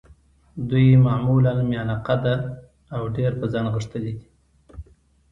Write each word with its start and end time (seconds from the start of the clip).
دوی 0.69 0.87
معمولاً 1.07 1.53
میانه 1.69 1.95
قده 2.07 2.35
او 2.95 3.01
ډېر 3.15 3.31
په 3.39 3.45
ځان 3.53 3.65
غښتلي 3.73 4.11
دي. 4.17 4.27